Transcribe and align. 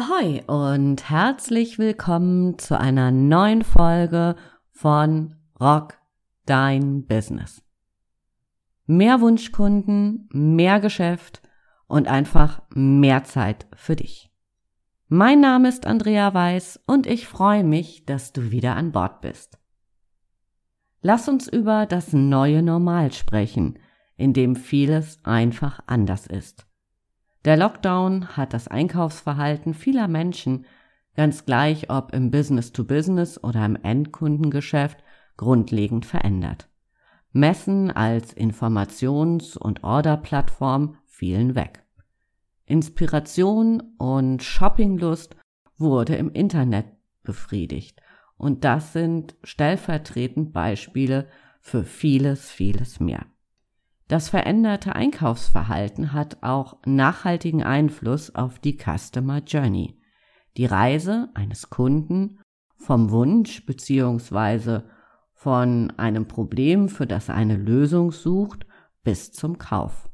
Ahoi 0.00 0.44
und 0.46 1.10
herzlich 1.10 1.76
willkommen 1.76 2.56
zu 2.56 2.78
einer 2.78 3.10
neuen 3.10 3.64
Folge 3.64 4.36
von 4.70 5.34
Rock 5.60 5.98
Dein 6.46 7.04
Business. 7.04 7.64
Mehr 8.86 9.20
Wunschkunden, 9.20 10.28
mehr 10.32 10.78
Geschäft 10.78 11.42
und 11.88 12.06
einfach 12.06 12.62
mehr 12.72 13.24
Zeit 13.24 13.66
für 13.74 13.96
dich. 13.96 14.30
Mein 15.08 15.40
Name 15.40 15.68
ist 15.68 15.84
Andrea 15.84 16.32
Weiß 16.32 16.78
und 16.86 17.08
ich 17.08 17.26
freue 17.26 17.64
mich, 17.64 18.06
dass 18.06 18.32
du 18.32 18.52
wieder 18.52 18.76
an 18.76 18.92
Bord 18.92 19.20
bist. 19.20 19.58
Lass 21.02 21.28
uns 21.28 21.48
über 21.48 21.86
das 21.86 22.12
neue 22.12 22.62
Normal 22.62 23.10
sprechen, 23.10 23.80
in 24.16 24.32
dem 24.32 24.54
vieles 24.54 25.18
einfach 25.24 25.80
anders 25.88 26.28
ist. 26.28 26.67
Der 27.44 27.56
Lockdown 27.56 28.36
hat 28.36 28.52
das 28.52 28.68
Einkaufsverhalten 28.68 29.74
vieler 29.74 30.08
Menschen, 30.08 30.66
ganz 31.14 31.44
gleich 31.44 31.90
ob 31.90 32.12
im 32.12 32.30
Business-to-Business 32.30 33.42
oder 33.42 33.64
im 33.64 33.76
Endkundengeschäft, 33.76 35.02
grundlegend 35.36 36.04
verändert. 36.04 36.68
Messen 37.32 37.90
als 37.90 38.36
Informations- 38.36 39.56
und 39.56 39.84
Orderplattform 39.84 40.96
fielen 41.06 41.54
weg. 41.54 41.84
Inspiration 42.66 43.82
und 43.98 44.42
Shoppinglust 44.42 45.36
wurde 45.76 46.16
im 46.16 46.30
Internet 46.30 46.86
befriedigt. 47.22 48.00
Und 48.36 48.64
das 48.64 48.92
sind 48.92 49.36
stellvertretend 49.42 50.52
Beispiele 50.52 51.28
für 51.60 51.84
vieles, 51.84 52.50
vieles 52.50 53.00
mehr. 53.00 53.26
Das 54.08 54.30
veränderte 54.30 54.96
Einkaufsverhalten 54.96 56.14
hat 56.14 56.42
auch 56.42 56.78
nachhaltigen 56.86 57.62
Einfluss 57.62 58.34
auf 58.34 58.58
die 58.58 58.78
Customer 58.78 59.42
Journey, 59.46 60.00
die 60.56 60.64
Reise 60.64 61.28
eines 61.34 61.68
Kunden 61.68 62.40
vom 62.74 63.10
Wunsch 63.10 63.66
bzw. 63.66 64.80
von 65.34 65.92
einem 65.98 66.26
Problem, 66.26 66.88
für 66.88 67.06
das 67.06 67.28
eine 67.28 67.56
Lösung 67.56 68.10
sucht, 68.10 68.66
bis 69.04 69.30
zum 69.30 69.58
Kauf. 69.58 70.08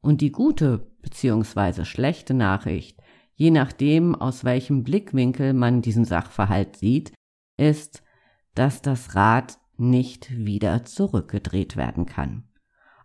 Und 0.00 0.20
die 0.20 0.30
gute 0.30 0.92
bzw. 1.02 1.84
schlechte 1.84 2.34
Nachricht, 2.34 3.00
je 3.34 3.50
nachdem, 3.50 4.14
aus 4.14 4.44
welchem 4.44 4.84
Blickwinkel 4.84 5.54
man 5.54 5.82
diesen 5.82 6.04
Sachverhalt 6.04 6.76
sieht, 6.76 7.12
ist, 7.56 8.04
dass 8.54 8.80
das 8.80 9.16
Rad 9.16 9.58
nicht 9.76 10.36
wieder 10.36 10.84
zurückgedreht 10.84 11.76
werden 11.76 12.06
kann. 12.06 12.47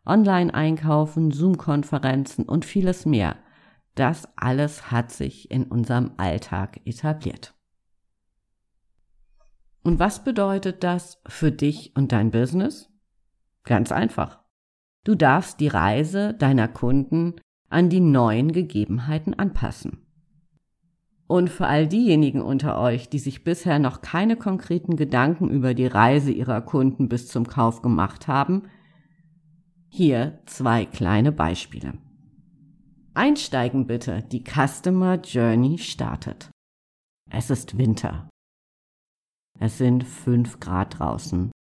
Online-Einkaufen, 0.06 1.32
Zoom-Konferenzen 1.32 2.46
und 2.46 2.66
vieles 2.66 3.06
mehr. 3.06 3.38
Das 3.96 4.28
alles 4.36 4.92
hat 4.92 5.12
sich 5.12 5.52
in 5.52 5.66
unserem 5.66 6.12
Alltag 6.18 6.82
etabliert. 6.86 7.54
Und 9.84 10.00
was 10.00 10.24
bedeutet 10.24 10.84
das 10.84 11.22
für 11.28 11.52
dich 11.52 11.96
und 11.96 12.12
dein 12.12 12.32
Business? 12.32 12.90
Ganz 13.64 13.92
einfach. 13.92 14.40
Du 15.04 15.16
darfst 15.16 15.60
die 15.60 15.68
Reise 15.68 16.34
deiner 16.34 16.68
Kunden 16.68 17.36
an 17.70 17.90
die 17.90 18.00
neuen 18.00 18.54
Gegebenheiten 18.54 19.34
anpassen. 19.34 20.06
Und 21.28 21.50
für 21.50 21.68
all 21.68 21.88
diejenigen 21.88 22.42
unter 22.42 22.80
euch, 22.80 23.10
die 23.10 23.20
sich 23.20 23.44
bisher 23.44 23.80
noch 23.80 24.02
keine 24.02 24.36
konkreten 24.36 24.96
Gedanken 24.96 25.50
über 25.50 25.74
die 25.74 25.88
Reise 25.88 26.32
ihrer 26.32 26.62
Kunden 26.62 27.10
bis 27.10 27.28
zum 27.28 27.48
Kauf 27.48 27.82
gemacht 27.82 28.28
haben, 28.28 28.64
hier 29.96 30.40
zwei 30.48 30.88
kleine 30.88 31.32
Beispiele. 31.32 31.94
Einsteigen 33.14 33.86
bitte, 33.86 34.24
die 34.24 34.44
Customer 34.44 35.22
Journey 35.22 35.78
startet. 35.78 36.50
Es 37.30 37.52
ist 37.52 37.78
Winter. 37.78 38.28
Es 39.60 39.78
sind 39.78 40.04
fünf 40.04 40.60
Grad 40.60 40.98
draußen. 40.98 41.52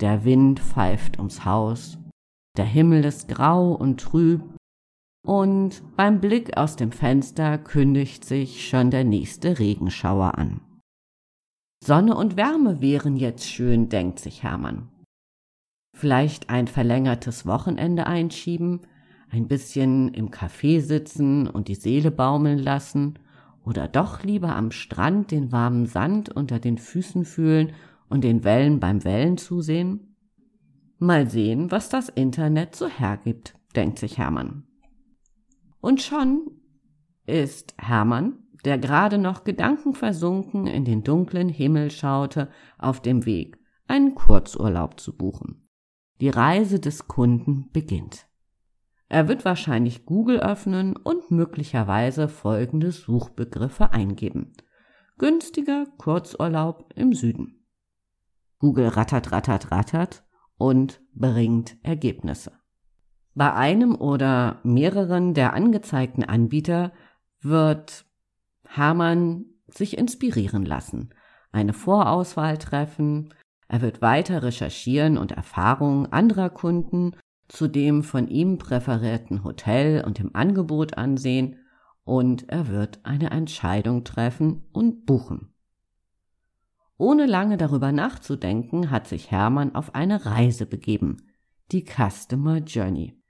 Der 0.00 0.24
Wind 0.24 0.58
pfeift 0.58 1.18
ums 1.18 1.44
Haus. 1.44 1.98
Der 2.56 2.64
Himmel 2.64 3.04
ist 3.04 3.28
grau 3.28 3.74
und 3.74 4.00
trüb. 4.00 4.42
Und 5.26 5.82
beim 5.96 6.22
Blick 6.22 6.56
aus 6.56 6.76
dem 6.76 6.92
Fenster 6.92 7.58
kündigt 7.58 8.24
sich 8.24 8.66
schon 8.66 8.90
der 8.90 9.04
nächste 9.04 9.58
Regenschauer 9.58 10.38
an. 10.38 10.62
Sonne 11.84 12.16
und 12.16 12.38
Wärme 12.38 12.80
wären 12.80 13.18
jetzt 13.18 13.46
schön, 13.46 13.90
denkt 13.90 14.18
sich 14.18 14.42
Hermann 14.42 14.88
vielleicht 15.96 16.50
ein 16.50 16.68
verlängertes 16.68 17.46
Wochenende 17.46 18.06
einschieben, 18.06 18.82
ein 19.30 19.48
bisschen 19.48 20.12
im 20.12 20.30
Café 20.30 20.80
sitzen 20.80 21.48
und 21.48 21.68
die 21.68 21.74
Seele 21.74 22.10
baumeln 22.10 22.58
lassen 22.58 23.18
oder 23.64 23.88
doch 23.88 24.22
lieber 24.22 24.54
am 24.54 24.70
Strand 24.70 25.30
den 25.30 25.52
warmen 25.52 25.86
Sand 25.86 26.28
unter 26.28 26.58
den 26.58 26.76
Füßen 26.76 27.24
fühlen 27.24 27.72
und 28.08 28.24
den 28.24 28.44
Wellen 28.44 28.78
beim 28.78 29.04
Wellen 29.04 29.38
zusehen? 29.38 30.16
Mal 30.98 31.30
sehen, 31.30 31.70
was 31.70 31.88
das 31.88 32.10
Internet 32.10 32.76
so 32.76 32.88
hergibt, 32.88 33.54
denkt 33.74 33.98
sich 33.98 34.18
Hermann. 34.18 34.64
Und 35.80 36.02
schon 36.02 36.60
ist 37.26 37.74
Hermann, 37.78 38.44
der 38.66 38.76
gerade 38.76 39.16
noch 39.16 39.44
gedankenversunken 39.44 40.66
in 40.66 40.84
den 40.84 41.04
dunklen 41.04 41.48
Himmel 41.48 41.90
schaute, 41.90 42.50
auf 42.78 43.00
dem 43.00 43.24
Weg, 43.24 43.58
einen 43.88 44.14
Kurzurlaub 44.14 45.00
zu 45.00 45.16
buchen. 45.16 45.65
Die 46.20 46.28
Reise 46.30 46.80
des 46.80 47.08
Kunden 47.08 47.70
beginnt. 47.72 48.26
Er 49.08 49.28
wird 49.28 49.44
wahrscheinlich 49.44 50.06
Google 50.06 50.40
öffnen 50.40 50.96
und 50.96 51.30
möglicherweise 51.30 52.28
folgende 52.28 52.90
Suchbegriffe 52.90 53.92
eingeben. 53.92 54.52
Günstiger 55.18 55.86
Kurzurlaub 55.98 56.92
im 56.96 57.12
Süden. 57.12 57.66
Google 58.58 58.88
rattert, 58.88 59.32
rattert, 59.32 59.70
rattert 59.70 60.24
und 60.56 61.00
bringt 61.14 61.76
Ergebnisse. 61.82 62.52
Bei 63.34 63.52
einem 63.52 63.94
oder 63.94 64.60
mehreren 64.64 65.34
der 65.34 65.52
angezeigten 65.52 66.24
Anbieter 66.24 66.92
wird 67.40 68.06
Hermann 68.64 69.44
sich 69.68 69.98
inspirieren 69.98 70.64
lassen, 70.64 71.14
eine 71.52 71.74
Vorauswahl 71.74 72.56
treffen, 72.56 73.34
er 73.68 73.80
wird 73.80 74.00
weiter 74.00 74.42
recherchieren 74.42 75.18
und 75.18 75.32
Erfahrungen 75.32 76.12
anderer 76.12 76.50
Kunden 76.50 77.16
zu 77.48 77.68
dem 77.68 78.02
von 78.02 78.28
ihm 78.28 78.58
präferierten 78.58 79.44
Hotel 79.44 80.04
und 80.04 80.18
dem 80.18 80.34
Angebot 80.34 80.98
ansehen 80.98 81.58
und 82.04 82.48
er 82.48 82.68
wird 82.68 83.00
eine 83.04 83.30
Entscheidung 83.30 84.04
treffen 84.04 84.64
und 84.72 85.06
buchen. 85.06 85.52
Ohne 86.98 87.26
lange 87.26 87.56
darüber 87.56 87.92
nachzudenken, 87.92 88.90
hat 88.90 89.06
sich 89.06 89.30
Hermann 89.30 89.74
auf 89.74 89.94
eine 89.94 90.24
Reise 90.24 90.66
begeben, 90.66 91.18
die 91.72 91.84
Customer 91.84 92.58
Journey, 92.58 93.20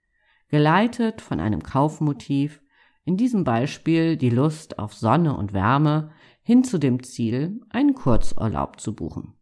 geleitet 0.48 1.20
von 1.20 1.40
einem 1.40 1.62
Kaufmotiv, 1.62 2.62
in 3.04 3.16
diesem 3.16 3.44
Beispiel 3.44 4.16
die 4.16 4.30
Lust 4.30 4.78
auf 4.78 4.94
Sonne 4.94 5.36
und 5.36 5.52
Wärme, 5.52 6.10
hin 6.42 6.62
zu 6.62 6.78
dem 6.78 7.02
Ziel, 7.02 7.60
einen 7.70 7.94
Kurzurlaub 7.94 8.78
zu 8.78 8.94
buchen. 8.94 9.34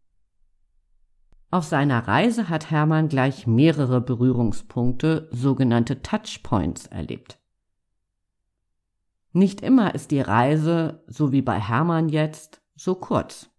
Auf 1.54 1.62
seiner 1.62 2.08
Reise 2.08 2.48
hat 2.48 2.72
Hermann 2.72 3.08
gleich 3.08 3.46
mehrere 3.46 4.00
Berührungspunkte, 4.00 5.28
sogenannte 5.30 6.02
Touchpoints, 6.02 6.86
erlebt. 6.86 7.38
Nicht 9.32 9.60
immer 9.60 9.94
ist 9.94 10.10
die 10.10 10.20
Reise, 10.20 11.04
so 11.06 11.30
wie 11.30 11.42
bei 11.42 11.60
Hermann 11.60 12.08
jetzt, 12.08 12.60
so 12.74 12.96
kurz. 12.96 13.50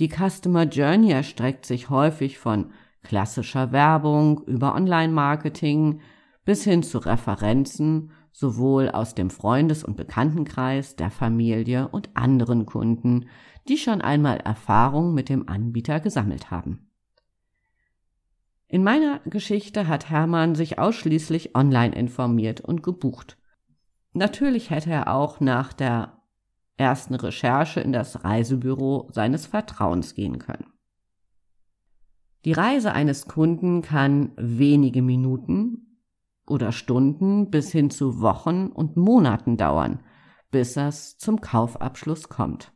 Die 0.00 0.08
Customer 0.08 0.62
Journey 0.62 1.10
erstreckt 1.10 1.66
sich 1.66 1.90
häufig 1.90 2.38
von 2.38 2.72
klassischer 3.02 3.70
Werbung 3.70 4.42
über 4.44 4.74
Online-Marketing 4.74 6.00
bis 6.46 6.64
hin 6.64 6.82
zu 6.82 6.96
Referenzen, 6.96 8.12
sowohl 8.32 8.88
aus 8.88 9.14
dem 9.14 9.28
Freundes- 9.28 9.84
und 9.84 9.98
Bekanntenkreis, 9.98 10.96
der 10.96 11.10
Familie 11.10 11.88
und 11.88 12.16
anderen 12.16 12.64
Kunden, 12.64 13.26
die 13.68 13.76
schon 13.76 14.00
einmal 14.00 14.38
Erfahrung 14.38 15.12
mit 15.12 15.28
dem 15.28 15.50
Anbieter 15.50 16.00
gesammelt 16.00 16.50
haben. 16.50 16.85
In 18.68 18.82
meiner 18.82 19.20
Geschichte 19.20 19.86
hat 19.86 20.10
Hermann 20.10 20.54
sich 20.54 20.78
ausschließlich 20.78 21.54
online 21.54 21.94
informiert 21.94 22.60
und 22.60 22.82
gebucht. 22.82 23.38
Natürlich 24.12 24.70
hätte 24.70 24.90
er 24.90 25.14
auch 25.14 25.40
nach 25.40 25.72
der 25.72 26.20
ersten 26.76 27.14
Recherche 27.14 27.80
in 27.80 27.92
das 27.92 28.24
Reisebüro 28.24 29.08
seines 29.12 29.46
Vertrauens 29.46 30.14
gehen 30.14 30.38
können. 30.38 30.72
Die 32.44 32.52
Reise 32.52 32.92
eines 32.92 33.26
Kunden 33.26 33.82
kann 33.82 34.32
wenige 34.36 35.02
Minuten 35.02 36.00
oder 36.46 36.72
Stunden 36.72 37.50
bis 37.50 37.72
hin 37.72 37.90
zu 37.90 38.20
Wochen 38.20 38.68
und 38.68 38.96
Monaten 38.96 39.56
dauern, 39.56 40.00
bis 40.50 40.76
es 40.76 41.18
zum 41.18 41.40
Kaufabschluss 41.40 42.28
kommt. 42.28 42.72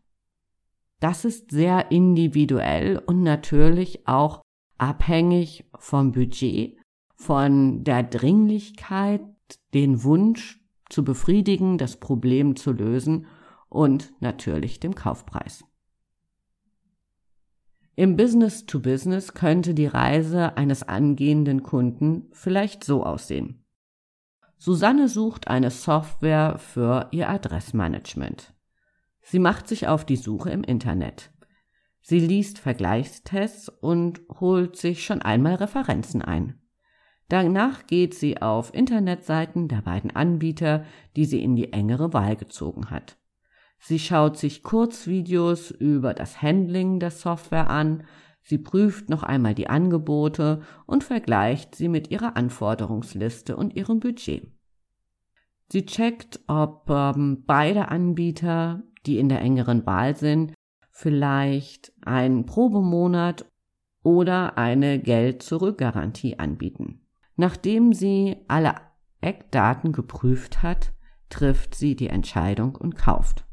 Das 0.99 1.25
ist 1.25 1.51
sehr 1.51 1.91
individuell 1.91 2.99
und 2.99 3.23
natürlich 3.23 4.07
auch 4.07 4.43
abhängig 4.81 5.65
vom 5.79 6.13
Budget, 6.13 6.79
von 7.15 7.85
der 7.85 8.03
Dringlichkeit, 8.03 9.23
den 9.75 10.03
Wunsch 10.05 10.61
zu 10.89 11.05
befriedigen, 11.05 11.77
das 11.77 11.99
Problem 11.99 12.57
zu 12.57 12.73
lösen 12.73 13.27
und 13.69 14.13
natürlich 14.21 14.81
dem 14.81 14.95
Kaufpreis. 14.95 15.65
Im 17.95 18.17
Business 18.17 18.65
to 18.65 18.81
Business 18.81 19.35
könnte 19.35 19.75
die 19.75 19.87
Reise 19.87 20.57
eines 20.57 20.83
angehenden 20.83 21.63
Kunden 21.63 22.31
vielleicht 22.33 22.83
so 22.83 23.05
aussehen. 23.05 23.65
Susanne 24.57 25.09
sucht 25.09 25.49
eine 25.49 25.71
Software 25.71 26.59
für 26.59 27.09
ihr 27.11 27.29
Adressmanagement. 27.29 28.55
Sie 29.21 29.39
macht 29.39 29.69
sich 29.69 29.89
auf 29.89 30.07
die 30.07 30.17
Suche 30.17 30.51
im 30.51 30.65
Internet. 30.65 31.31
Sie 32.03 32.19
liest 32.19 32.59
Vergleichstests 32.59 33.69
und 33.69 34.21
holt 34.41 34.77
sich 34.77 35.05
schon 35.05 35.23
einmal 35.23 35.57
Referenzen 35.57 36.23
ein. 36.23 36.61
Danach 37.29 37.87
geht 37.87 38.15
sie 38.15 38.43
auf 38.43 38.75
Internetseiten 38.75 39.69
der 39.69 39.83
beiden 39.83 40.11
Anbieter, 40.11 40.85
die 41.15 41.25
sie 41.25 41.43
in 41.43 41.55
die 41.55 41.73
engere 41.73 42.13
Wahl 42.13 42.35
gezogen 42.35 42.91
hat. 42.91 43.19
Sie 43.79 43.99
schaut 43.99 44.37
sich 44.37 44.63
Kurzvideos 44.63 45.71
über 45.71 46.13
das 46.13 46.43
Handling 46.43 46.99
der 47.01 47.13
Software 47.13 47.71
an, 47.71 48.05
sie 48.43 48.59
prüft 48.59 49.09
noch 49.09 49.23
einmal 49.23 49.55
die 49.55 49.69
Angebote 49.69 50.63
und 50.87 51.05
vergleicht 51.05 51.75
sie 51.75 51.89
mit 51.89 52.11
ihrer 52.11 52.37
Anforderungsliste 52.37 53.57
und 53.57 53.77
ihrem 53.77 54.01
Budget. 54.01 54.53
Sie 55.71 55.87
checkt, 55.87 56.41
ob 56.49 56.91
ähm, 56.91 57.45
beide 57.47 57.89
Anbieter, 57.89 58.83
die 59.07 59.19
in 59.19 59.29
der 59.29 59.41
engeren 59.41 59.87
Wahl 59.87 60.17
sind, 60.17 60.53
vielleicht 61.01 61.93
einen 62.05 62.45
Probemonat 62.45 63.47
oder 64.03 64.59
eine 64.59 64.99
Geld-Zurück-Garantie 64.99 66.39
anbieten. 66.39 67.01
Nachdem 67.37 67.95
sie 67.95 68.37
alle 68.49 68.75
Eckdaten 69.23 69.93
geprüft 69.93 70.63
hat, 70.63 70.93
trifft 71.31 71.75
sie 71.75 71.97
die 71.97 72.09
Entscheidung 72.09 72.77
und 72.77 72.97
kauft. 72.97 73.47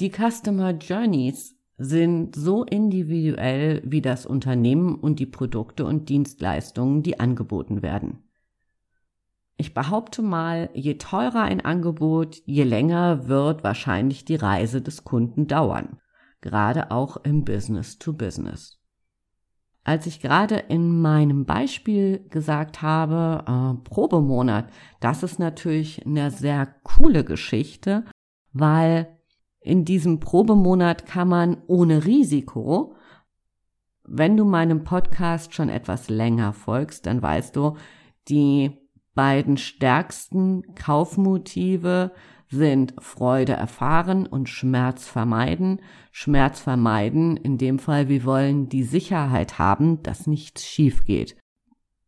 Die 0.00 0.10
Customer 0.10 0.70
Journeys 0.72 1.56
sind 1.78 2.34
so 2.34 2.64
individuell 2.64 3.80
wie 3.84 4.00
das 4.00 4.26
Unternehmen 4.26 4.96
und 4.96 5.20
die 5.20 5.26
Produkte 5.26 5.84
und 5.84 6.08
Dienstleistungen, 6.08 7.04
die 7.04 7.20
angeboten 7.20 7.82
werden. 7.82 8.29
Ich 9.60 9.74
behaupte 9.74 10.22
mal, 10.22 10.70
je 10.72 10.94
teurer 10.94 11.42
ein 11.42 11.60
Angebot, 11.60 12.40
je 12.46 12.64
länger 12.64 13.28
wird 13.28 13.62
wahrscheinlich 13.62 14.24
die 14.24 14.36
Reise 14.36 14.80
des 14.80 15.04
Kunden 15.04 15.48
dauern, 15.48 16.00
gerade 16.40 16.90
auch 16.90 17.18
im 17.24 17.44
Business 17.44 17.98
to 17.98 18.14
Business. 18.14 18.80
Als 19.84 20.06
ich 20.06 20.20
gerade 20.22 20.54
in 20.56 21.02
meinem 21.02 21.44
Beispiel 21.44 22.26
gesagt 22.30 22.80
habe, 22.80 23.44
äh, 23.46 23.86
Probemonat, 23.86 24.70
das 25.00 25.22
ist 25.22 25.38
natürlich 25.38 26.06
eine 26.06 26.30
sehr 26.30 26.66
coole 26.82 27.22
Geschichte, 27.22 28.06
weil 28.54 29.14
in 29.60 29.84
diesem 29.84 30.20
Probemonat 30.20 31.04
kann 31.04 31.28
man 31.28 31.58
ohne 31.66 32.06
Risiko, 32.06 32.94
wenn 34.04 34.38
du 34.38 34.46
meinem 34.46 34.84
Podcast 34.84 35.52
schon 35.52 35.68
etwas 35.68 36.08
länger 36.08 36.54
folgst, 36.54 37.04
dann 37.04 37.20
weißt 37.20 37.54
du, 37.56 37.76
die 38.30 38.79
beiden 39.14 39.56
stärksten 39.56 40.74
Kaufmotive 40.74 42.12
sind 42.48 42.94
Freude 42.98 43.52
erfahren 43.52 44.26
und 44.26 44.48
Schmerz 44.48 45.06
vermeiden. 45.06 45.80
Schmerz 46.10 46.60
vermeiden, 46.60 47.36
in 47.36 47.58
dem 47.58 47.78
Fall, 47.78 48.08
wir 48.08 48.24
wollen 48.24 48.68
die 48.68 48.82
Sicherheit 48.82 49.58
haben, 49.58 50.02
dass 50.02 50.26
nichts 50.26 50.66
schief 50.66 51.04
geht. 51.04 51.36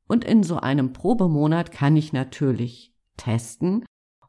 Und 0.09 0.25
in 0.25 0.43
so 0.43 0.57
einem 0.57 0.93
Probemonat 0.93 1.71
kann 1.71 1.97
ich 1.97 2.13
natürlich 2.13 2.93
testen 3.17 3.85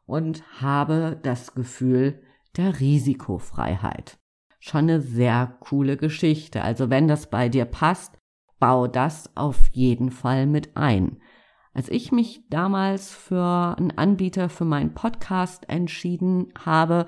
und 0.06 0.44
habe 0.60 1.18
das 1.22 1.54
Gefühl 1.54 2.22
der 2.56 2.78
Risikofreiheit. 2.78 4.18
Schon 4.60 4.82
eine 4.82 5.00
sehr 5.00 5.56
coole 5.60 5.96
Geschichte. 5.96 6.62
Also 6.62 6.90
wenn 6.90 7.08
das 7.08 7.28
bei 7.28 7.48
dir 7.48 7.64
passt, 7.64 8.16
bau 8.60 8.86
das 8.86 9.36
auf 9.36 9.68
jeden 9.72 10.10
Fall 10.10 10.46
mit 10.46 10.76
ein. 10.76 11.18
Als 11.74 11.88
ich 11.88 12.12
mich 12.12 12.44
damals 12.50 13.10
für 13.10 13.74
einen 13.76 13.90
Anbieter 13.98 14.48
für 14.48 14.64
meinen 14.64 14.94
Podcast 14.94 15.68
entschieden 15.68 16.52
habe, 16.56 17.06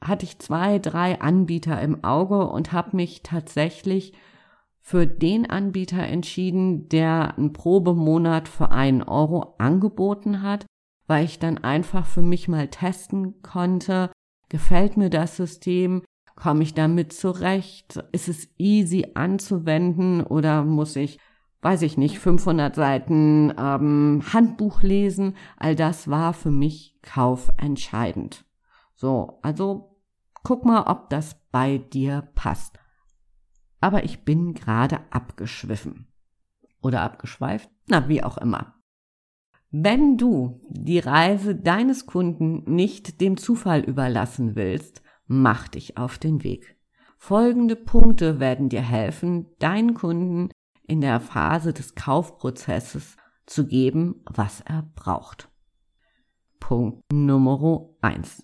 hatte 0.00 0.24
ich 0.24 0.38
zwei, 0.38 0.78
drei 0.78 1.20
Anbieter 1.20 1.80
im 1.82 2.04
Auge 2.04 2.46
und 2.48 2.72
habe 2.72 2.96
mich 2.96 3.22
tatsächlich 3.24 4.12
für 4.80 5.06
den 5.06 5.50
Anbieter 5.50 6.02
entschieden, 6.02 6.88
der 6.88 7.36
einen 7.36 7.52
Probemonat 7.52 8.48
für 8.48 8.70
einen 8.70 9.02
Euro 9.02 9.54
angeboten 9.58 10.42
hat, 10.42 10.66
weil 11.06 11.24
ich 11.24 11.38
dann 11.38 11.58
einfach 11.58 12.06
für 12.06 12.22
mich 12.22 12.46
mal 12.46 12.68
testen 12.68 13.42
konnte, 13.42 14.12
gefällt 14.50 14.96
mir 14.96 15.10
das 15.10 15.36
System, 15.36 16.02
komme 16.36 16.62
ich 16.62 16.74
damit 16.74 17.12
zurecht, 17.12 18.04
ist 18.12 18.28
es 18.28 18.48
easy 18.56 19.06
anzuwenden 19.14 20.22
oder 20.22 20.62
muss 20.64 20.94
ich 20.96 21.18
weiß 21.64 21.82
ich 21.82 21.96
nicht, 21.96 22.18
500 22.18 22.74
Seiten 22.74 23.52
ähm, 23.58 24.22
Handbuch 24.32 24.82
lesen, 24.82 25.34
all 25.56 25.74
das 25.74 26.08
war 26.08 26.34
für 26.34 26.50
mich 26.50 26.98
kaufentscheidend. 27.00 28.44
So, 28.94 29.38
also 29.42 29.98
guck 30.42 30.66
mal, 30.66 30.82
ob 30.82 31.08
das 31.08 31.36
bei 31.50 31.78
dir 31.78 32.28
passt. 32.34 32.78
Aber 33.80 34.04
ich 34.04 34.24
bin 34.24 34.52
gerade 34.52 35.00
abgeschwiffen. 35.10 36.06
Oder 36.82 37.00
abgeschweift, 37.00 37.70
na, 37.86 38.08
wie 38.08 38.22
auch 38.22 38.36
immer. 38.36 38.74
Wenn 39.70 40.18
du 40.18 40.60
die 40.68 40.98
Reise 40.98 41.56
deines 41.56 42.06
Kunden 42.06 42.62
nicht 42.72 43.20
dem 43.22 43.38
Zufall 43.38 43.80
überlassen 43.80 44.54
willst, 44.54 45.02
mach 45.26 45.66
dich 45.68 45.96
auf 45.96 46.18
den 46.18 46.44
Weg. 46.44 46.78
Folgende 47.16 47.74
Punkte 47.74 48.38
werden 48.38 48.68
dir 48.68 48.82
helfen, 48.82 49.46
deinen 49.58 49.94
Kunden 49.94 50.50
in 50.86 51.00
der 51.00 51.20
Phase 51.20 51.72
des 51.72 51.94
Kaufprozesses 51.94 53.16
zu 53.46 53.66
geben, 53.66 54.22
was 54.26 54.60
er 54.60 54.82
braucht. 54.94 55.48
Punkt 56.60 57.02
Nummer 57.12 57.88
eins: 58.00 58.42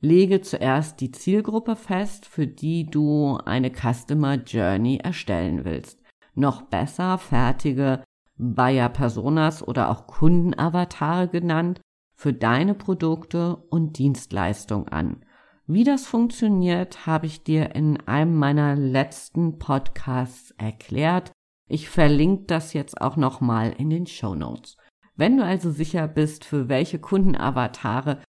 Lege 0.00 0.40
zuerst 0.40 1.00
die 1.00 1.10
Zielgruppe 1.10 1.76
fest, 1.76 2.26
für 2.26 2.46
die 2.46 2.86
du 2.86 3.38
eine 3.44 3.70
Customer 3.70 4.36
Journey 4.36 4.96
erstellen 4.96 5.64
willst. 5.64 6.00
Noch 6.34 6.62
besser 6.62 7.18
fertige 7.18 8.02
Buyer 8.36 8.88
Personas 8.88 9.66
oder 9.66 9.90
auch 9.90 10.06
Kundenavatare 10.06 11.28
genannt 11.28 11.80
für 12.14 12.32
deine 12.32 12.74
Produkte 12.74 13.56
und 13.56 13.98
Dienstleistungen 13.98 14.88
an. 14.88 15.24
Wie 15.66 15.84
das 15.84 16.06
funktioniert, 16.06 17.06
habe 17.06 17.26
ich 17.26 17.44
dir 17.44 17.74
in 17.74 17.98
einem 18.08 18.36
meiner 18.36 18.74
letzten 18.74 19.58
Podcasts 19.58 20.52
erklärt. 20.58 21.32
Ich 21.72 21.88
verlinke 21.88 22.46
das 22.46 22.72
jetzt 22.72 23.00
auch 23.00 23.16
nochmal 23.16 23.72
in 23.78 23.90
den 23.90 24.04
Show 24.04 24.34
Notes. 24.34 24.76
Wenn 25.14 25.36
du 25.36 25.44
also 25.44 25.70
sicher 25.70 26.08
bist, 26.08 26.44
für 26.44 26.68
welche 26.68 26.98
Kundenavatare 26.98 28.24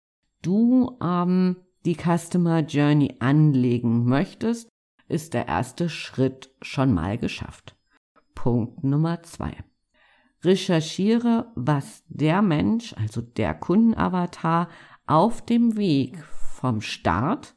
du 0.40 0.96
ähm, 1.02 1.56
die 1.84 1.96
Customer 1.96 2.60
Journey 2.60 3.16
anlegen 3.20 4.06
möchtest, 4.06 4.70
ist 5.06 5.34
der 5.34 5.48
erste 5.48 5.90
Schritt 5.90 6.50
schon 6.62 6.94
mal 6.94 7.18
geschafft. 7.18 7.76
Punkt 8.34 8.82
Nummer 8.82 9.22
zwei. 9.22 9.52
Recherchiere, 10.42 11.52
was 11.56 12.04
der 12.08 12.40
Mensch, 12.40 12.94
also 12.94 13.20
der 13.20 13.52
Kundenavatar, 13.52 14.70
auf 15.06 15.44
dem 15.44 15.76
Weg 15.76 16.24
vom 16.54 16.80
Start, 16.80 17.54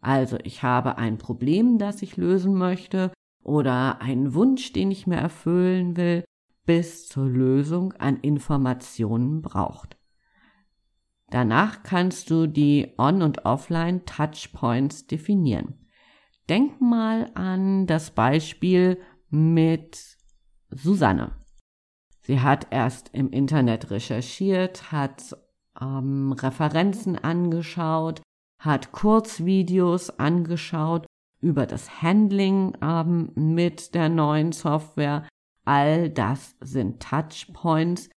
also 0.00 0.38
ich 0.44 0.62
habe 0.62 0.96
ein 0.96 1.18
Problem, 1.18 1.78
das 1.78 2.02
ich 2.02 2.16
lösen 2.16 2.54
möchte, 2.54 3.10
oder 3.48 4.00
einen 4.00 4.34
Wunsch, 4.34 4.72
den 4.72 4.90
ich 4.90 5.06
mir 5.06 5.16
erfüllen 5.16 5.96
will, 5.96 6.24
bis 6.66 7.08
zur 7.08 7.26
Lösung 7.26 7.94
an 7.94 8.18
Informationen 8.18 9.40
braucht. 9.40 9.96
Danach 11.30 11.82
kannst 11.82 12.30
du 12.30 12.46
die 12.46 12.94
On- 12.98 13.22
und 13.22 13.44
Offline-Touchpoints 13.44 15.06
definieren. 15.06 15.86
Denk 16.48 16.80
mal 16.80 17.30
an 17.34 17.86
das 17.86 18.10
Beispiel 18.10 18.98
mit 19.30 20.16
Susanne. 20.70 21.32
Sie 22.22 22.40
hat 22.40 22.68
erst 22.70 23.10
im 23.14 23.30
Internet 23.30 23.90
recherchiert, 23.90 24.92
hat 24.92 25.36
ähm, 25.80 26.32
Referenzen 26.32 27.16
angeschaut, 27.16 28.22
hat 28.58 28.92
Kurzvideos 28.92 30.18
angeschaut 30.18 31.06
über 31.40 31.66
das 31.66 32.02
Handling 32.02 32.76
ähm, 32.82 33.30
mit 33.34 33.94
der 33.94 34.08
neuen 34.08 34.52
Software. 34.52 35.26
All 35.64 36.10
das 36.10 36.56
sind 36.60 37.00
Touchpoints, 37.00 38.10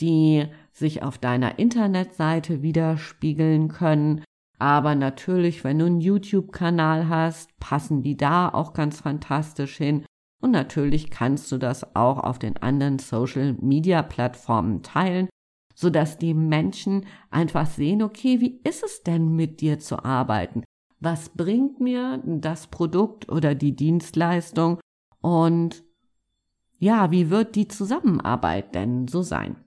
die 0.00 0.46
sich 0.72 1.02
auf 1.02 1.18
deiner 1.18 1.58
Internetseite 1.58 2.62
widerspiegeln 2.62 3.68
können. 3.68 4.22
Aber 4.58 4.94
natürlich, 4.94 5.64
wenn 5.64 5.78
du 5.78 5.86
einen 5.86 6.00
YouTube-Kanal 6.00 7.08
hast, 7.08 7.58
passen 7.58 8.02
die 8.02 8.16
da 8.16 8.48
auch 8.48 8.72
ganz 8.72 9.00
fantastisch 9.00 9.76
hin. 9.76 10.04
Und 10.40 10.52
natürlich 10.52 11.10
kannst 11.10 11.50
du 11.50 11.58
das 11.58 11.96
auch 11.96 12.18
auf 12.18 12.38
den 12.38 12.56
anderen 12.58 12.98
Social-Media-Plattformen 12.98 14.82
teilen, 14.82 15.28
sodass 15.74 16.18
die 16.18 16.34
Menschen 16.34 17.06
einfach 17.30 17.66
sehen, 17.66 18.02
okay, 18.02 18.40
wie 18.40 18.60
ist 18.62 18.84
es 18.84 19.02
denn 19.02 19.34
mit 19.34 19.60
dir 19.60 19.78
zu 19.78 20.04
arbeiten? 20.04 20.62
Was 21.00 21.28
bringt 21.28 21.80
mir 21.80 22.22
das 22.24 22.66
Produkt 22.66 23.28
oder 23.28 23.54
die 23.54 23.76
Dienstleistung? 23.76 24.80
Und 25.20 25.84
ja, 26.78 27.10
wie 27.10 27.30
wird 27.30 27.54
die 27.54 27.68
Zusammenarbeit 27.68 28.74
denn 28.74 29.08
so 29.08 29.22
sein? 29.22 29.64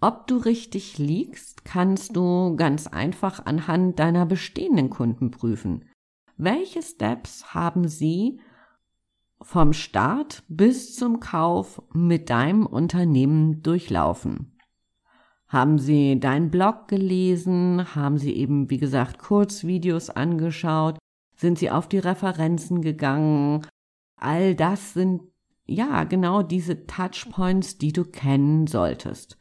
Ob 0.00 0.26
du 0.26 0.36
richtig 0.36 0.98
liegst, 0.98 1.64
kannst 1.64 2.16
du 2.16 2.54
ganz 2.56 2.86
einfach 2.86 3.44
anhand 3.44 3.98
deiner 3.98 4.26
bestehenden 4.26 4.90
Kunden 4.90 5.30
prüfen. 5.30 5.84
Welche 6.36 6.82
Steps 6.82 7.52
haben 7.52 7.88
sie 7.88 8.40
vom 9.42 9.72
Start 9.72 10.44
bis 10.48 10.94
zum 10.94 11.18
Kauf 11.18 11.82
mit 11.92 12.30
deinem 12.30 12.64
Unternehmen 12.64 13.62
durchlaufen? 13.62 14.57
Haben 15.48 15.78
Sie 15.78 16.20
deinen 16.20 16.50
Blog 16.50 16.88
gelesen? 16.88 17.94
Haben 17.94 18.18
Sie 18.18 18.34
eben, 18.34 18.68
wie 18.68 18.76
gesagt, 18.76 19.18
Kurzvideos 19.18 20.10
angeschaut? 20.10 20.98
Sind 21.36 21.58
Sie 21.58 21.70
auf 21.70 21.88
die 21.88 21.98
Referenzen 21.98 22.82
gegangen? 22.82 23.66
All 24.16 24.54
das 24.54 24.92
sind 24.92 25.22
ja 25.64 26.04
genau 26.04 26.42
diese 26.42 26.86
Touchpoints, 26.86 27.78
die 27.78 27.92
du 27.92 28.04
kennen 28.04 28.66
solltest. 28.66 29.38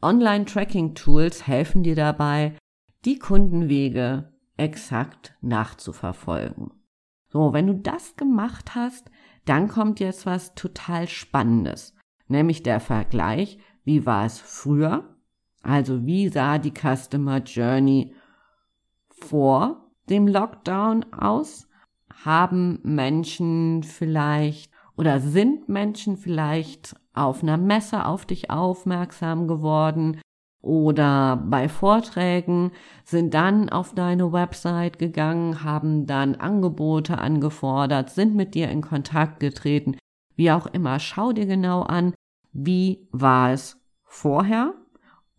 Online-Tracking-Tools 0.00 1.46
helfen 1.46 1.82
dir 1.82 1.96
dabei, 1.96 2.56
die 3.04 3.18
Kundenwege 3.18 4.32
exakt 4.56 5.34
nachzuverfolgen. 5.40 6.70
So, 7.28 7.52
wenn 7.52 7.66
du 7.66 7.74
das 7.74 8.16
gemacht 8.16 8.74
hast, 8.74 9.10
dann 9.44 9.68
kommt 9.68 9.98
jetzt 10.00 10.26
was 10.26 10.54
total 10.54 11.08
Spannendes, 11.08 11.94
nämlich 12.28 12.62
der 12.62 12.78
Vergleich, 12.78 13.58
wie 13.84 14.04
war 14.06 14.26
es 14.26 14.38
früher, 14.38 15.11
also 15.62 16.06
wie 16.06 16.28
sah 16.28 16.58
die 16.58 16.72
Customer 16.72 17.38
Journey 17.38 18.14
vor 19.08 19.90
dem 20.10 20.26
Lockdown 20.26 21.12
aus? 21.12 21.68
Haben 22.24 22.80
Menschen 22.82 23.82
vielleicht 23.82 24.70
oder 24.96 25.20
sind 25.20 25.68
Menschen 25.68 26.16
vielleicht 26.16 26.94
auf 27.14 27.42
einer 27.42 27.56
Messe 27.56 28.06
auf 28.06 28.26
dich 28.26 28.50
aufmerksam 28.50 29.48
geworden 29.48 30.20
oder 30.60 31.36
bei 31.36 31.68
Vorträgen, 31.68 32.70
sind 33.04 33.34
dann 33.34 33.68
auf 33.68 33.94
deine 33.94 34.32
Website 34.32 34.98
gegangen, 34.98 35.64
haben 35.64 36.06
dann 36.06 36.36
Angebote 36.36 37.18
angefordert, 37.18 38.10
sind 38.10 38.36
mit 38.36 38.54
dir 38.54 38.70
in 38.70 38.80
Kontakt 38.80 39.40
getreten, 39.40 39.96
wie 40.36 40.52
auch 40.52 40.66
immer. 40.66 41.00
Schau 41.00 41.32
dir 41.32 41.46
genau 41.46 41.82
an, 41.82 42.14
wie 42.52 43.08
war 43.10 43.50
es 43.50 43.80
vorher 44.04 44.74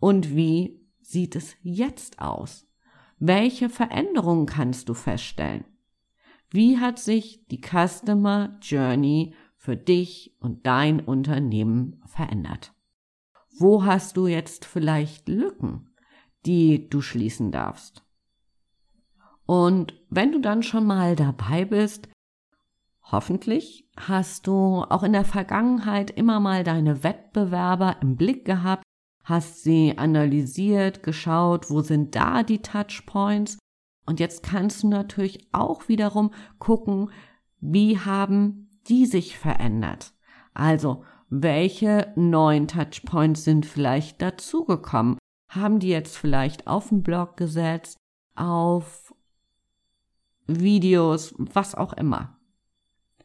und 0.03 0.35
wie 0.35 0.85
sieht 0.99 1.33
es 1.37 1.55
jetzt 1.61 2.19
aus? 2.19 2.67
Welche 3.19 3.69
Veränderungen 3.69 4.47
kannst 4.47 4.89
du 4.89 4.93
feststellen? 4.93 5.63
Wie 6.49 6.77
hat 6.77 6.99
sich 6.99 7.47
die 7.47 7.61
Customer 7.61 8.59
Journey 8.61 9.33
für 9.55 9.77
dich 9.77 10.35
und 10.41 10.67
dein 10.67 10.99
Unternehmen 10.99 12.03
verändert? 12.05 12.73
Wo 13.57 13.85
hast 13.85 14.17
du 14.17 14.27
jetzt 14.27 14.65
vielleicht 14.65 15.29
Lücken, 15.29 15.95
die 16.45 16.89
du 16.89 16.99
schließen 17.01 17.53
darfst? 17.53 18.03
Und 19.45 19.93
wenn 20.09 20.33
du 20.33 20.41
dann 20.41 20.63
schon 20.63 20.85
mal 20.85 21.15
dabei 21.15 21.63
bist, 21.63 22.09
hoffentlich 23.03 23.89
hast 23.95 24.47
du 24.47 24.83
auch 24.83 25.03
in 25.03 25.13
der 25.13 25.23
Vergangenheit 25.23 26.11
immer 26.11 26.41
mal 26.41 26.65
deine 26.65 27.05
Wettbewerber 27.05 28.01
im 28.01 28.17
Blick 28.17 28.43
gehabt, 28.43 28.82
hast 29.23 29.63
sie 29.63 29.97
analysiert, 29.97 31.03
geschaut, 31.03 31.69
wo 31.69 31.81
sind 31.81 32.15
da 32.15 32.43
die 32.43 32.61
Touchpoints 32.61 33.57
und 34.05 34.19
jetzt 34.19 34.43
kannst 34.43 34.83
du 34.83 34.89
natürlich 34.89 35.47
auch 35.51 35.87
wiederum 35.87 36.31
gucken, 36.59 37.09
wie 37.59 37.97
haben 37.99 38.69
die 38.87 39.05
sich 39.05 39.37
verändert. 39.37 40.13
Also, 40.53 41.03
welche 41.29 42.11
neuen 42.15 42.67
Touchpoints 42.67 43.43
sind 43.43 43.65
vielleicht 43.65 44.21
dazugekommen? 44.21 45.17
Haben 45.49 45.79
die 45.79 45.89
jetzt 45.89 46.17
vielleicht 46.17 46.67
auf 46.67 46.89
den 46.89 47.01
Blog 47.01 47.37
gesetzt, 47.37 47.97
auf 48.35 49.13
Videos, 50.45 51.33
was 51.37 51.75
auch 51.75 51.93
immer? 51.93 52.37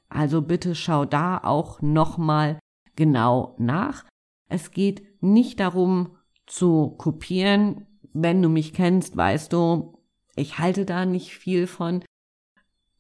Also 0.09 0.41
bitte 0.43 0.75
schau 0.75 1.05
da 1.05 1.39
auch 1.39 1.83
nochmal 1.83 2.59
genau 2.97 3.55
nach. 3.59 4.05
Es 4.49 4.71
geht 4.71 5.03
nicht 5.21 5.61
darum 5.61 6.17
zu 6.47 6.91
kopieren. 6.99 7.87
Wenn 8.13 8.43
du 8.43 8.49
mich 8.49 8.73
kennst, 8.73 9.17
weißt 9.17 9.53
du, 9.53 9.99
ich 10.37 10.59
halte 10.59 10.85
da 10.85 11.05
nicht 11.05 11.35
viel 11.35 11.67
von. 11.67 12.05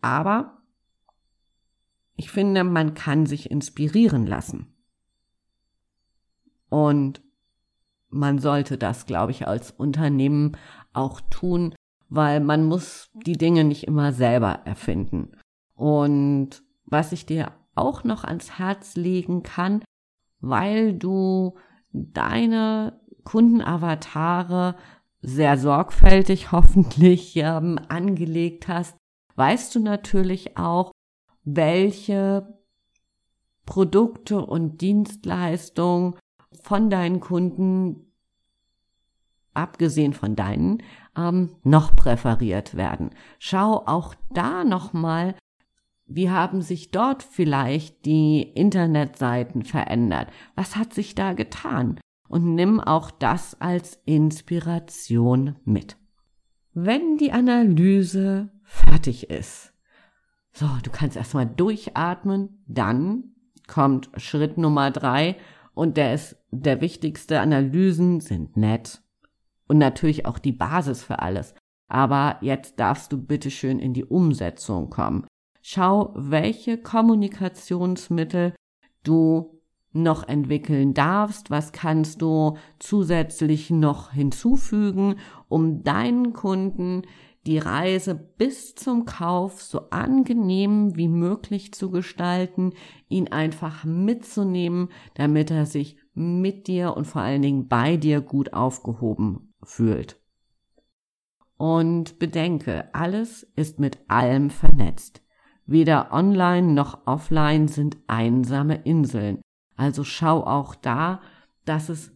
Aber 0.00 0.62
ich 2.16 2.30
finde, 2.30 2.64
man 2.64 2.94
kann 2.94 3.26
sich 3.26 3.50
inspirieren 3.50 4.26
lassen. 4.26 4.74
Und 6.68 7.22
man 8.10 8.38
sollte 8.38 8.78
das, 8.78 9.06
glaube 9.06 9.32
ich, 9.32 9.46
als 9.46 9.70
Unternehmen 9.70 10.56
auch 10.92 11.20
tun, 11.30 11.74
weil 12.08 12.40
man 12.40 12.64
muss 12.64 13.10
die 13.14 13.36
Dinge 13.36 13.64
nicht 13.64 13.84
immer 13.84 14.12
selber 14.12 14.60
erfinden. 14.64 15.32
Und 15.74 16.62
was 16.86 17.12
ich 17.12 17.26
dir 17.26 17.52
auch 17.74 18.02
noch 18.02 18.24
ans 18.24 18.58
Herz 18.58 18.96
legen 18.96 19.42
kann, 19.42 19.82
weil 20.40 20.94
du 20.94 21.56
deine 21.92 23.00
Kundenavatare 23.24 24.76
sehr 25.20 25.58
sorgfältig 25.58 26.52
hoffentlich 26.52 27.36
ähm, 27.36 27.78
angelegt 27.88 28.68
hast, 28.68 28.96
weißt 29.36 29.74
du 29.74 29.80
natürlich 29.80 30.56
auch, 30.56 30.92
welche 31.44 32.58
Produkte 33.64 34.44
und 34.44 34.80
Dienstleistungen 34.80 36.16
von 36.62 36.90
deinen 36.90 37.20
Kunden, 37.20 38.12
abgesehen 39.54 40.12
von 40.12 40.36
deinen, 40.36 40.82
ähm, 41.16 41.56
noch 41.64 41.94
präferiert 41.96 42.76
werden. 42.76 43.10
Schau 43.38 43.86
auch 43.86 44.14
da 44.30 44.64
nochmal, 44.64 45.34
wie 46.08 46.30
haben 46.30 46.62
sich 46.62 46.90
dort 46.90 47.22
vielleicht 47.22 48.04
die 48.06 48.42
Internetseiten 48.42 49.62
verändert? 49.62 50.28
Was 50.54 50.76
hat 50.76 50.94
sich 50.94 51.14
da 51.14 51.34
getan? 51.34 52.00
Und 52.28 52.54
nimm 52.54 52.80
auch 52.80 53.10
das 53.10 53.60
als 53.60 54.00
Inspiration 54.04 55.56
mit. 55.64 55.96
Wenn 56.74 57.16
die 57.16 57.32
Analyse 57.32 58.50
fertig 58.64 59.30
ist, 59.30 59.72
so, 60.52 60.66
du 60.82 60.90
kannst 60.90 61.16
erstmal 61.16 61.46
durchatmen, 61.46 62.64
dann 62.66 63.34
kommt 63.68 64.10
Schritt 64.16 64.58
Nummer 64.58 64.90
drei 64.90 65.36
und 65.74 65.96
der 65.96 66.14
ist 66.14 66.36
der 66.50 66.80
wichtigste. 66.80 67.40
Analysen 67.40 68.20
sind 68.20 68.56
nett 68.56 69.02
und 69.68 69.78
natürlich 69.78 70.26
auch 70.26 70.40
die 70.40 70.52
Basis 70.52 71.04
für 71.04 71.20
alles. 71.20 71.54
Aber 71.86 72.38
jetzt 72.40 72.80
darfst 72.80 73.12
du 73.12 73.18
bitte 73.18 73.50
schön 73.50 73.78
in 73.78 73.94
die 73.94 74.04
Umsetzung 74.04 74.90
kommen. 74.90 75.27
Schau, 75.70 76.14
welche 76.14 76.78
Kommunikationsmittel 76.78 78.54
du 79.04 79.60
noch 79.92 80.26
entwickeln 80.26 80.94
darfst, 80.94 81.50
was 81.50 81.72
kannst 81.72 82.22
du 82.22 82.56
zusätzlich 82.78 83.68
noch 83.68 84.12
hinzufügen, 84.12 85.16
um 85.46 85.82
deinen 85.82 86.32
Kunden 86.32 87.02
die 87.46 87.58
Reise 87.58 88.14
bis 88.14 88.76
zum 88.76 89.04
Kauf 89.04 89.60
so 89.60 89.90
angenehm 89.90 90.96
wie 90.96 91.08
möglich 91.08 91.74
zu 91.74 91.90
gestalten, 91.90 92.72
ihn 93.10 93.28
einfach 93.28 93.84
mitzunehmen, 93.84 94.88
damit 95.16 95.50
er 95.50 95.66
sich 95.66 95.98
mit 96.14 96.66
dir 96.66 96.96
und 96.96 97.04
vor 97.04 97.20
allen 97.20 97.42
Dingen 97.42 97.68
bei 97.68 97.98
dir 97.98 98.22
gut 98.22 98.54
aufgehoben 98.54 99.52
fühlt. 99.62 100.18
Und 101.58 102.18
bedenke, 102.18 102.88
alles 102.94 103.42
ist 103.54 103.78
mit 103.78 103.98
allem 104.08 104.48
vernetzt. 104.48 105.20
Weder 105.68 106.14
online 106.14 106.72
noch 106.72 107.06
offline 107.06 107.68
sind 107.68 107.98
einsame 108.06 108.76
Inseln. 108.84 109.42
Also 109.76 110.02
schau 110.02 110.42
auch 110.42 110.74
da, 110.74 111.20
dass 111.66 111.90
es 111.90 112.10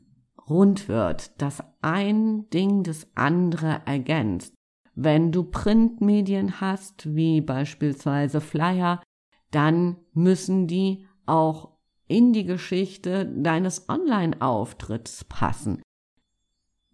rund 0.48 0.88
wird, 0.88 1.40
dass 1.40 1.62
ein 1.82 2.48
Ding 2.48 2.82
das 2.82 3.06
andere 3.14 3.82
ergänzt. 3.84 4.54
Wenn 4.94 5.32
du 5.32 5.44
Printmedien 5.44 6.62
hast, 6.62 7.14
wie 7.14 7.42
beispielsweise 7.42 8.40
Flyer, 8.40 9.02
dann 9.50 9.98
müssen 10.14 10.66
die 10.66 11.06
auch 11.26 11.76
in 12.08 12.32
die 12.32 12.44
Geschichte 12.44 13.26
deines 13.26 13.86
Online-Auftritts 13.90 15.24
passen. 15.24 15.82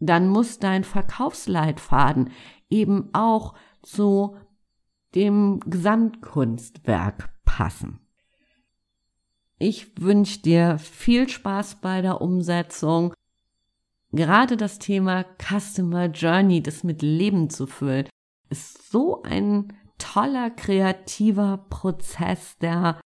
Dann 0.00 0.26
muss 0.26 0.58
dein 0.58 0.82
Verkaufsleitfaden 0.82 2.30
eben 2.68 3.10
auch 3.12 3.54
zu 3.82 4.36
dem 5.14 5.60
Gesamtkunstwerk 5.66 7.30
passen. 7.44 8.00
Ich 9.58 10.00
wünsche 10.00 10.40
dir 10.40 10.78
viel 10.78 11.28
Spaß 11.28 11.80
bei 11.80 12.02
der 12.02 12.20
Umsetzung 12.20 13.12
gerade 14.12 14.56
das 14.56 14.78
Thema 14.78 15.24
Customer 15.38 16.06
Journey, 16.06 16.62
das 16.62 16.84
mit 16.84 17.02
Leben 17.02 17.50
zu 17.50 17.66
füllen, 17.66 18.08
ist 18.48 18.90
so 18.90 19.22
ein 19.22 19.72
toller 19.98 20.50
kreativer 20.50 21.66
Prozess, 21.68 22.56
der 22.58 23.00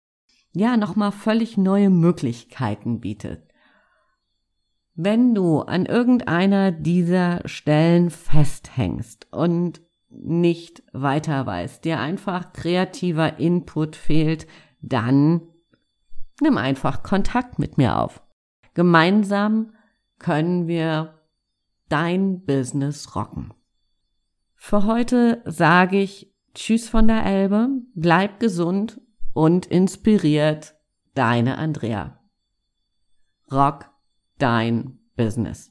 ja 0.53 0.77
nochmal 0.77 1.11
völlig 1.11 1.57
neue 1.57 1.89
Möglichkeiten 1.89 2.99
bietet. 2.99 3.47
Wenn 4.93 5.33
du 5.33 5.61
an 5.61 5.85
irgendeiner 5.85 6.71
dieser 6.71 7.47
Stellen 7.47 8.09
festhängst 8.09 9.31
und 9.31 9.81
nicht 10.11 10.83
weiter 10.93 11.45
weißt, 11.45 11.85
dir 11.85 11.99
einfach 11.99 12.53
kreativer 12.53 13.39
Input 13.39 13.95
fehlt, 13.95 14.47
dann 14.81 15.41
nimm 16.41 16.57
einfach 16.57 17.03
Kontakt 17.03 17.59
mit 17.59 17.77
mir 17.77 17.97
auf. 17.97 18.21
Gemeinsam 18.73 19.73
können 20.19 20.67
wir 20.67 21.19
dein 21.89 22.45
Business 22.45 23.15
rocken. 23.15 23.53
Für 24.55 24.85
heute 24.85 25.41
sage 25.45 25.99
ich 25.99 26.31
Tschüss 26.53 26.89
von 26.89 27.07
der 27.07 27.25
Elbe, 27.25 27.69
bleib 27.95 28.39
gesund 28.39 29.01
und 29.33 29.65
inspiriert, 29.65 30.75
deine 31.13 31.57
Andrea. 31.57 32.19
Rock 33.51 33.89
dein 34.37 34.99
Business. 35.15 35.70